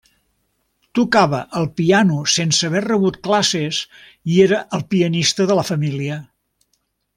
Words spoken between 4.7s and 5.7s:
el pianista de la